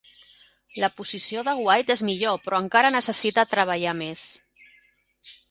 La 0.83 0.87
posició 0.93 1.43
de 1.49 1.53
White 1.67 1.95
és 1.97 2.03
millor, 2.07 2.39
però 2.47 2.63
encara 2.65 2.93
necessita 2.97 3.45
treballar 3.53 3.95
més. 4.03 4.27